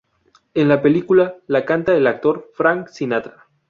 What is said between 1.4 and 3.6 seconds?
la canta el actor Frank Sinatra.